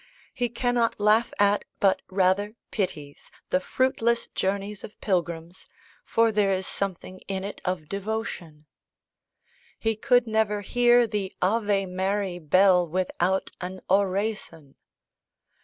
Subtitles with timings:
[0.33, 5.67] He cannot laugh at, but rather pities, "the fruitless journeys of pilgrims
[6.03, 8.65] for there is something in it of devotion."
[9.77, 12.39] He could never "hear the Ave Mary!
[12.39, 14.73] bell without an oraison."